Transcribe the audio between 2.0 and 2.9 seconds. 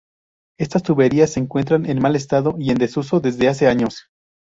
mal estado y en